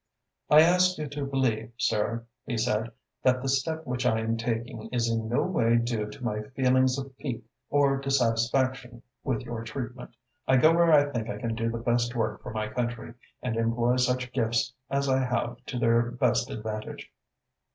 [0.49, 4.89] "I ask you to believe, sir," he said, "that the step which I am taking
[4.91, 10.15] is in no way due to my feeling of pique or dissatisfaction with your treatment.
[10.47, 13.55] I go where I think I can do the best work for my country and
[13.55, 17.13] employ such gifts as I have to their best advantage."